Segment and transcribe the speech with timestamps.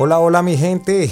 [0.00, 1.10] Hola, hola mi gente.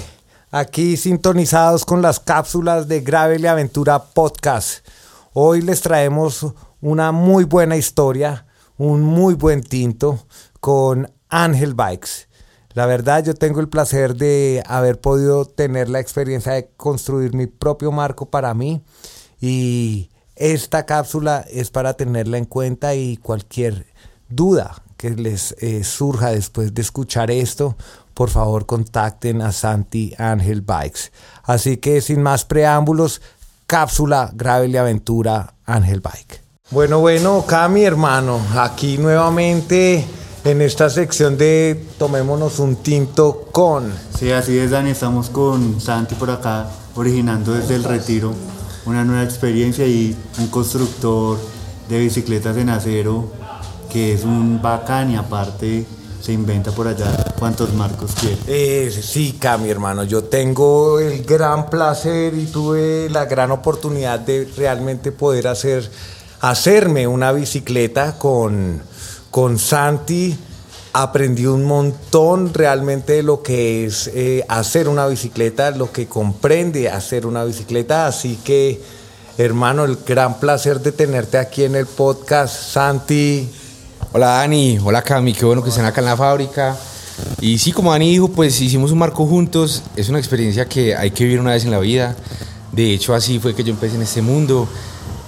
[0.49, 4.87] Aquí sintonizados con las cápsulas de Gravel y Aventura Podcast.
[5.33, 8.45] Hoy les traemos una muy buena historia,
[8.77, 10.25] un muy buen tinto
[10.61, 12.29] con Ángel Bikes.
[12.75, 17.45] La verdad yo tengo el placer de haber podido tener la experiencia de construir mi
[17.45, 18.81] propio marco para mí
[19.41, 23.85] y esta cápsula es para tenerla en cuenta y cualquier
[24.29, 27.75] duda que les eh, surja después de escuchar esto,
[28.17, 31.11] por favor contacten a Santi Ángel Bikes.
[31.43, 33.21] Así que sin más preámbulos,
[33.67, 36.41] cápsula Gravel y Aventura Ángel Bike.
[36.71, 40.03] Bueno, bueno, acá mi hermano, aquí nuevamente
[40.43, 43.93] en esta sección de Tomémonos un tinto con.
[44.17, 46.65] Sí, así es, Dani, estamos con Santi por acá,
[46.95, 48.33] originando desde el retiro
[48.87, 51.37] una nueva experiencia y un constructor
[51.87, 53.31] de bicicletas en acero
[53.91, 55.85] que es un bacán y aparte
[56.19, 58.37] se inventa por allá cuántos marcos quiere.
[58.47, 64.49] Eh, sí, mi hermano, yo tengo el gran placer y tuve la gran oportunidad de
[64.57, 65.89] realmente poder hacer,
[66.41, 68.81] hacerme una bicicleta con,
[69.31, 70.37] con Santi.
[70.93, 76.89] Aprendí un montón realmente de lo que es eh, hacer una bicicleta, lo que comprende
[76.89, 78.81] hacer una bicicleta, así que
[79.37, 83.47] hermano, el gran placer de tenerte aquí en el podcast, Santi.
[84.11, 86.75] Hola Dani, hola Cami, qué bueno que estén acá en la fábrica.
[87.39, 89.83] Y sí, como Dani dijo, pues hicimos un marco juntos.
[89.95, 92.15] Es una experiencia que hay que vivir una vez en la vida.
[92.71, 94.67] De hecho, así fue que yo empecé en este mundo.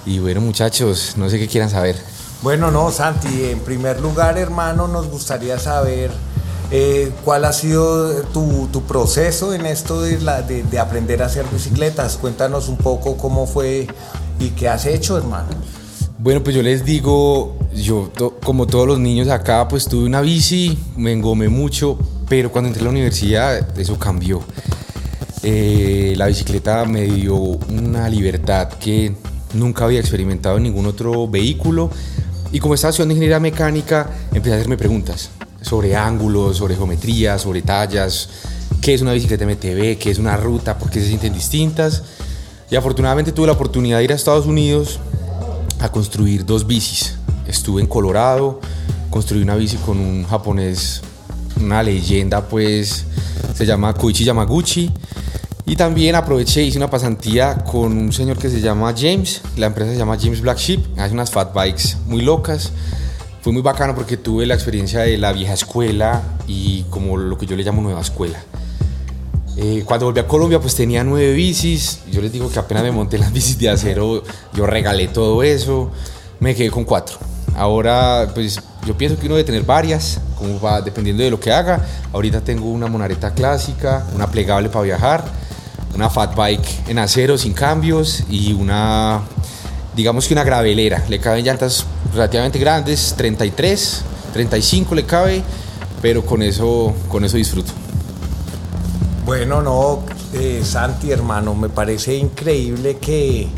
[0.06, 1.96] Y bueno, muchachos, no sé qué quieran saber.
[2.42, 6.10] Bueno, no, Santi, en primer lugar, hermano, nos gustaría saber
[6.70, 12.16] eh, cuál ha sido tu, proceso en esto de, la, de aprender a hacer bicicletas.
[12.16, 13.86] Cuéntanos un poco cómo fue
[14.40, 15.48] y qué has hecho, hermano.
[16.18, 18.10] Bueno, pues yo les digo, yo
[18.42, 21.98] como todos los niños acá, pues tuve una bici, me engomé mucho,
[22.28, 24.42] pero cuando entré a la universidad eso cambió.
[25.42, 29.14] Eh, la bicicleta me dio una libertad que
[29.54, 31.90] nunca había experimentado en ningún otro vehículo
[32.52, 35.30] y como estaba estudiando ingeniería mecánica empecé a hacerme preguntas
[35.62, 38.28] sobre ángulos, sobre geometría, sobre tallas,
[38.80, 42.02] qué es una bicicleta MTB, qué es una ruta, por qué se sienten distintas.
[42.70, 45.00] Y afortunadamente tuve la oportunidad de ir a Estados Unidos
[45.80, 47.16] a construir dos bicis.
[47.50, 48.60] Estuve en Colorado,
[49.10, 51.02] construí una bici con un japonés,
[51.60, 53.04] una leyenda pues,
[53.54, 54.92] se llama Koichi Yamaguchi.
[55.66, 59.90] Y también aproveché, hice una pasantía con un señor que se llama James, la empresa
[59.90, 62.72] se llama James Black Sheep, hace unas fat bikes muy locas.
[63.42, 67.46] Fue muy bacano porque tuve la experiencia de la vieja escuela y como lo que
[67.46, 68.38] yo le llamo nueva escuela.
[69.56, 72.92] Eh, cuando volví a Colombia pues tenía nueve bicis, yo les digo que apenas me
[72.92, 74.22] monté las bicis de acero,
[74.54, 75.90] yo regalé todo eso,
[76.38, 77.18] me quedé con cuatro.
[77.56, 81.52] Ahora pues yo pienso que uno debe tener varias, como va dependiendo de lo que
[81.52, 81.84] haga.
[82.12, 85.24] Ahorita tengo una monareta clásica, una plegable para viajar,
[85.94, 89.20] una fat bike en acero sin cambios y una,
[89.94, 91.04] digamos que una gravelera.
[91.08, 94.02] Le caben llantas relativamente grandes, 33,
[94.32, 95.42] 35 le cabe,
[96.00, 97.72] pero con eso, con eso disfruto.
[99.26, 100.00] Bueno, no,
[100.32, 103.48] eh, Santi, hermano, me parece increíble que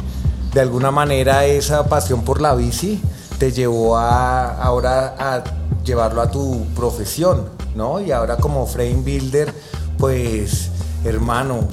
[0.52, 3.00] de alguna manera esa pasión por la bici
[3.42, 5.42] te llevó a ahora a
[5.84, 8.00] llevarlo a tu profesión, ¿no?
[8.00, 9.52] Y ahora como frame builder,
[9.98, 10.68] pues,
[11.04, 11.66] hermano,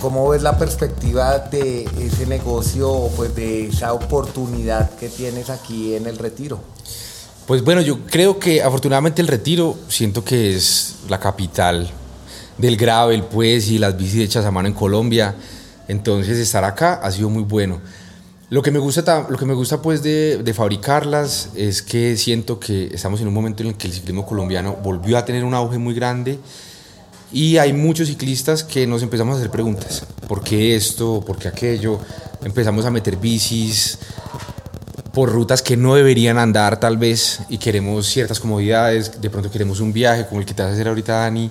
[0.00, 6.06] ¿cómo ves la perspectiva de ese negocio, pues de esa oportunidad que tienes aquí en
[6.06, 6.60] el retiro?
[7.44, 11.90] Pues bueno, yo creo que afortunadamente el retiro siento que es la capital
[12.56, 15.34] del gravel, pues, y las bicis hechas a mano en Colombia.
[15.88, 17.80] Entonces, estar acá ha sido muy bueno.
[18.48, 22.60] Lo que me gusta, lo que me gusta pues de, de, fabricarlas es que siento
[22.60, 25.52] que estamos en un momento en el que el ciclismo colombiano volvió a tener un
[25.52, 26.38] auge muy grande
[27.32, 30.06] y hay muchos ciclistas que nos empezamos a hacer preguntas.
[30.28, 31.24] ¿Por qué esto?
[31.26, 31.98] ¿Por qué aquello?
[32.44, 33.98] Empezamos a meter bicis
[35.12, 39.20] por rutas que no deberían andar tal vez y queremos ciertas comodidades.
[39.20, 41.50] De pronto queremos un viaje como el que te vas a hacer ahorita Dani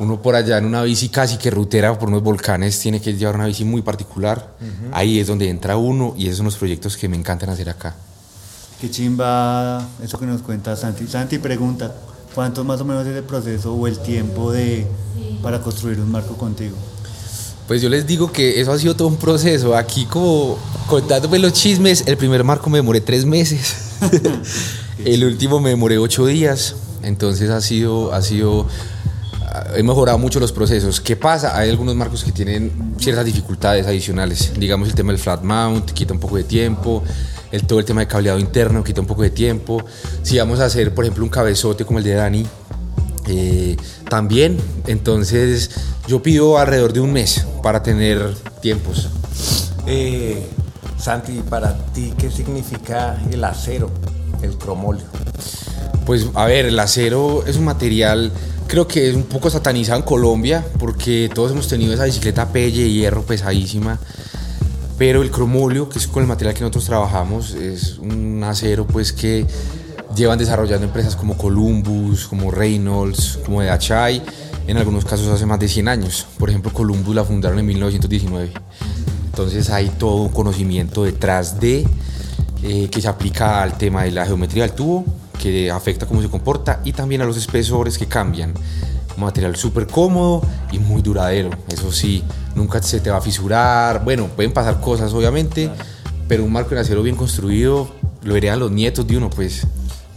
[0.00, 3.34] uno por allá en una bici casi que rutera por unos volcanes tiene que llevar
[3.34, 4.54] una bici muy particular.
[4.92, 7.94] Ahí es donde entra uno y esos son los proyectos que me encantan hacer acá.
[8.80, 11.06] Qué chimba eso que nos cuenta Santi.
[11.06, 11.94] Santi pregunta,
[12.34, 14.86] ¿cuánto más o menos es el proceso o el tiempo de,
[15.42, 16.76] para construir un marco contigo?
[17.68, 19.76] Pues yo les digo que eso ha sido todo un proceso.
[19.76, 23.76] Aquí como contándome los chismes, el primer marco me demoré tres meses.
[25.04, 26.74] el último me demoré ocho días.
[27.02, 28.66] Entonces ha sido, ha sido
[29.76, 31.00] he mejorado mucho los procesos.
[31.00, 31.56] ¿Qué pasa?
[31.58, 34.52] Hay algunos marcos que tienen ciertas dificultades adicionales.
[34.58, 37.02] Digamos el tema del flat mount quita un poco de tiempo,
[37.50, 39.84] el, todo el tema de cableado interno quita un poco de tiempo.
[40.22, 42.46] Si vamos a hacer, por ejemplo, un cabezote como el de Dani,
[43.28, 43.76] eh,
[44.08, 44.58] también.
[44.86, 45.70] Entonces
[46.06, 49.08] yo pido alrededor de un mes para tener tiempos.
[49.86, 50.46] Eh,
[50.98, 53.90] Santi, para ti, ¿qué significa el acero,
[54.42, 55.04] el cromolio?
[56.04, 58.32] Pues a ver, el acero es un material,
[58.70, 62.88] creo que es un poco satanizado en Colombia, porque todos hemos tenido esa bicicleta pelle,
[62.88, 63.98] hierro pesadísima.
[64.96, 69.12] Pero el cromolio, que es con el material que nosotros trabajamos, es un acero pues
[69.12, 69.44] que
[70.14, 74.22] llevan desarrollando empresas como Columbus, como Reynolds, como DHI,
[74.68, 76.28] en algunos casos hace más de 100 años.
[76.38, 78.52] Por ejemplo, Columbus la fundaron en 1919.
[79.24, 81.88] Entonces hay todo un conocimiento detrás de
[82.62, 85.04] eh, que se aplica al tema de la geometría del tubo,
[85.40, 88.52] que afecta cómo se comporta y también a los espesores que cambian.
[89.16, 91.50] Un material súper cómodo y muy duradero.
[91.68, 92.22] Eso sí,
[92.54, 94.04] nunca se te va a fisurar.
[94.04, 95.70] Bueno, pueden pasar cosas obviamente,
[96.28, 97.88] pero un marco de acero bien construido
[98.22, 99.66] lo verían los nietos de uno, pues.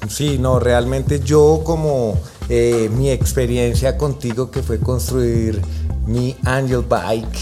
[0.09, 5.61] Sí, no, realmente yo como eh, mi experiencia contigo que fue construir
[6.05, 7.37] mi Angel Bike,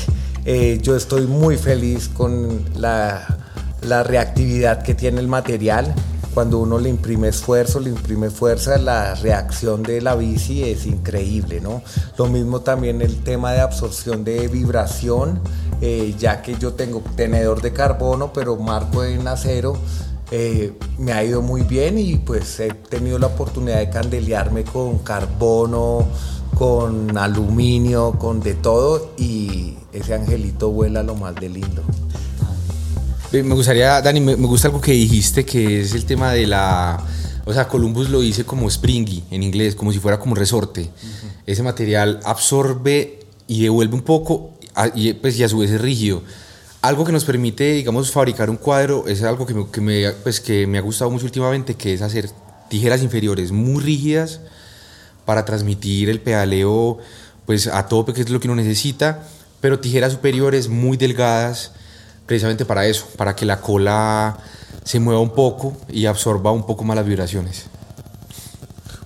[0.46, 3.40] eh, yo estoy muy feliz con la,
[3.82, 5.94] la, reactividad que tiene el material.
[6.34, 11.60] Cuando uno le imprime esfuerzo, le imprime fuerza, la reacción de la bici es increíble,
[11.60, 11.82] ¿no?
[12.18, 15.42] Lo mismo también el tema de absorción de vibración,
[15.82, 19.78] eh, ya que yo tengo tenedor de carbono, pero marco en acero,
[20.32, 25.00] eh, me ha ido muy bien y pues he tenido la oportunidad de candelearme con
[25.00, 26.08] carbono,
[26.58, 31.84] con aluminio, con de todo y ese angelito vuela lo más de lindo.
[33.32, 37.02] Me gustaría, Dani, me, gusta algo que dijiste que es el tema de la...
[37.46, 40.90] O sea, Columbus lo dice como springy en inglés, como si fuera como resorte.
[41.46, 44.52] Ese material absorbe y devuelve un poco
[44.96, 46.22] y, pues, y a su vez es rígido.
[46.82, 50.68] Algo que nos permite, digamos, fabricar un cuadro es algo que que me, pues, que
[50.68, 52.30] me ha gustado mucho últimamente, que es hacer
[52.70, 54.42] tijeras inferiores muy rígidas,
[55.26, 56.98] para transmitir el pedaleo
[57.46, 59.24] pues a tope, que es lo que uno necesita,
[59.60, 61.72] pero tijeras superiores muy delgadas,
[62.26, 64.38] precisamente para eso, para que la cola
[64.84, 67.66] se mueva un poco y absorba un poco más las vibraciones.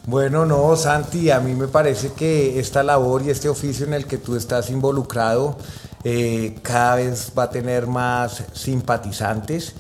[0.08, 4.06] Bueno, no, Santi, a mí me parece que esta labor y este oficio en el
[4.06, 5.58] que tú estás involucrado
[6.04, 9.74] eh, cada vez va a tener más simpatizantes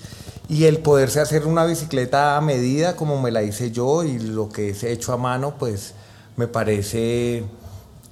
[0.49, 4.49] y el poderse hacer una bicicleta a medida como me la hice yo y lo
[4.49, 5.93] que es hecho a mano, pues
[6.37, 7.43] me parece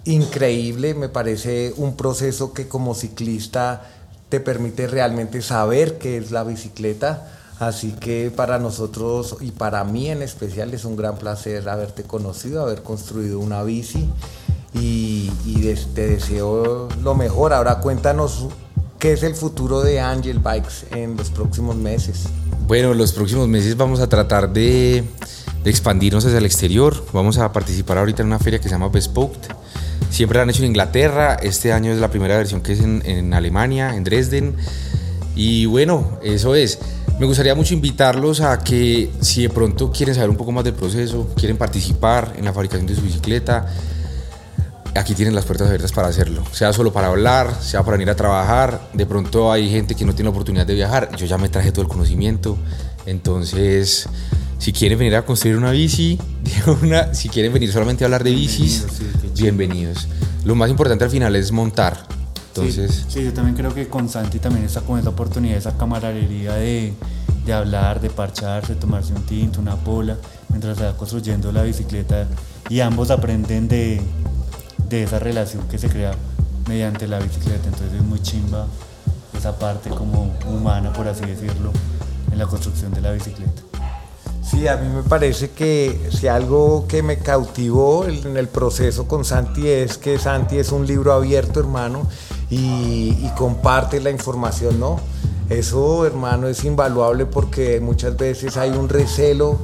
[0.05, 3.89] increíble, me parece un proceso que como ciclista
[4.33, 7.27] te permite realmente saber qué es la bicicleta.
[7.59, 12.63] Así que para nosotros y para mí en especial es un gran placer haberte conocido,
[12.63, 14.09] haber construido una bici
[14.73, 15.29] y,
[15.93, 17.53] te deseo lo mejor.
[17.53, 18.47] Ahora cuéntanos
[18.97, 22.23] qué es el futuro de Angel Bikes en los próximos meses.
[22.65, 25.03] Bueno, los próximos meses vamos a tratar de
[25.63, 27.05] de expandirnos hacia el exterior.
[27.13, 29.37] Vamos a participar ahorita en una feria que se llama Bespoke.
[30.13, 33.33] Siempre la han hecho en Inglaterra, este año es la primera versión que es en,
[33.33, 34.55] Alemania, en Dresden.
[35.35, 36.77] Y bueno, eso es.
[37.19, 40.75] Me gustaría mucho invitarlos a que si de pronto quieren saber un poco más del
[40.75, 43.65] proceso, quieren participar en la fabricación de su bicicleta,
[44.93, 46.43] aquí tienen las puertas abiertas para hacerlo.
[46.51, 48.89] Sea solo para hablar, sea para venir a trabajar.
[48.93, 51.09] De pronto hay gente que no tiene la oportunidad de viajar.
[51.15, 52.55] Yo ya me traje todo el conocimiento.
[53.07, 54.07] Entonces,
[54.59, 56.19] si quieren venir a construir una bici,
[57.13, 58.85] si quieren venir solamente a hablar de bicis,
[59.35, 60.07] bienvenidos.
[60.45, 62.05] Lo más importante al final es montar.
[62.55, 66.53] Entonces, sí, yo también creo que con Santi también está con esa oportunidad, esa camaradería
[66.53, 66.93] de,
[67.45, 70.17] de hablar, de parcharse, tomarse un tinto, una pola,
[70.49, 72.27] mientras se va construyendo la bicicleta
[72.69, 74.01] y ambos aprenden de,
[74.87, 76.11] de esa relación que se crea
[76.67, 77.65] mediante la bicicleta.
[77.65, 78.67] Entonces es muy chimba
[79.35, 81.71] esa parte como humana, por así decirlo,
[82.31, 83.63] en la construcción de la bicicleta.
[84.43, 89.23] Sí, a mí me parece que si algo que me cautivó en el proceso con
[89.23, 92.07] Santi es que Santi es un libro abierto, hermano,
[92.49, 94.99] y, comparte la información, ¿no?
[95.49, 99.57] Eso, hermano, es invaluable porque muchas veces hay un recelo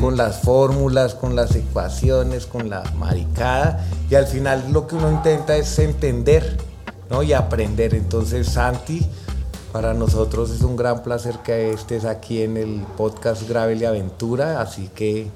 [0.00, 5.10] con las fórmulas, con las ecuaciones, con la maricada, y al final lo que uno
[5.10, 6.56] intenta es entender,
[7.10, 7.22] ¿no?
[7.22, 7.94] Y aprender.
[7.94, 9.06] Entonces, Santi
[9.76, 14.62] para nosotros es un gran placer que estés aquí en el podcast Gravel y Aventura,
[14.62, 15.28] así que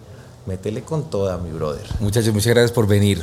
[0.47, 1.87] métele con toda, mi brother.
[2.01, 3.23] Muchachos, muchas gracias por venir.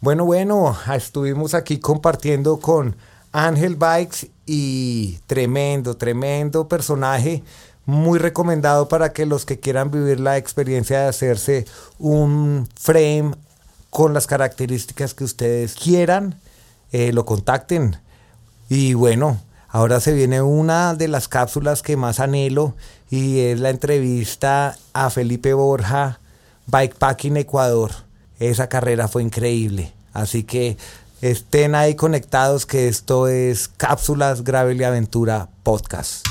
[0.00, 2.96] Bueno, bueno, estuvimos aquí compartiendo con
[3.30, 7.42] Ángel Bikes y tremendo, tremendo personaje,
[7.84, 11.66] muy recomendado para que los que quieran vivir la experiencia de hacerse
[11.98, 13.32] un frame
[13.90, 16.40] con las características que ustedes quieran,
[16.92, 17.96] eh, lo contacten.
[18.68, 19.40] Y bueno,
[19.76, 22.74] Ahora se viene una de las cápsulas que más anhelo
[23.10, 26.18] y es la entrevista a Felipe Borja,
[26.64, 27.90] Bikepacking Ecuador.
[28.38, 29.92] Esa carrera fue increíble.
[30.14, 30.78] Así que
[31.20, 36.26] estén ahí conectados que esto es Cápsulas Gravel y Aventura Podcast.